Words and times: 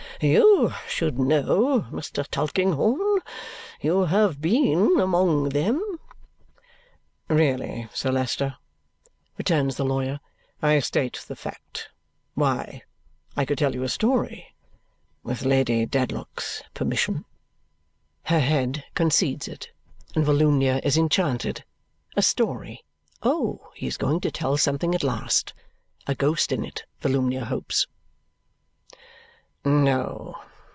You 0.23 0.71
should 0.87 1.17
know, 1.17 1.87
Mr. 1.89 2.27
Tulkinghorn. 2.27 3.21
You 3.79 4.01
have 4.05 4.39
been 4.39 4.99
among 4.99 5.49
them." 5.49 5.97
"Really, 7.27 7.89
Sir 7.91 8.11
Leicester," 8.11 8.57
returns 9.39 9.77
the 9.77 9.83
lawyer, 9.83 10.19
"I 10.61 10.79
state 10.81 11.25
the 11.27 11.35
fact. 11.35 11.89
Why, 12.35 12.83
I 13.35 13.45
could 13.45 13.57
tell 13.57 13.73
you 13.73 13.81
a 13.81 13.89
story 13.89 14.53
with 15.23 15.43
Lady 15.43 15.87
Dedlock's 15.87 16.61
permission." 16.75 17.25
Her 18.25 18.41
head 18.41 18.83
concedes 18.93 19.47
it, 19.47 19.71
and 20.13 20.23
Volumnia 20.23 20.81
is 20.83 20.99
enchanted. 20.99 21.63
A 22.15 22.21
story! 22.21 22.85
Oh, 23.23 23.71
he 23.73 23.87
is 23.87 23.97
going 23.97 24.19
to 24.19 24.29
tell 24.29 24.55
something 24.55 24.93
at 24.93 25.01
last! 25.03 25.55
A 26.05 26.13
ghost 26.13 26.51
in 26.51 26.63
it, 26.63 26.83
Volumnia 27.01 27.43
hopes? 27.45 27.87
"No. 29.63 30.37